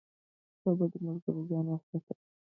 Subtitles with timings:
[0.63, 2.15] له بدو ملګرو ځان وساتئ.